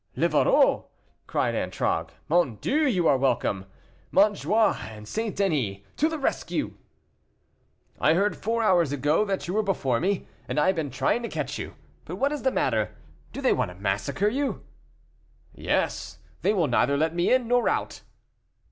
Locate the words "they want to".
13.41-13.75